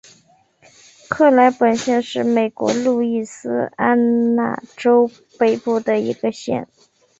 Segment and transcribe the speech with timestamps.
[1.09, 6.67] 克莱本县是美国路易斯安那州北部的一个县。